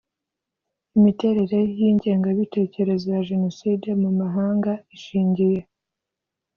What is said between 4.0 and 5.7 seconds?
mu mahanga ishingiye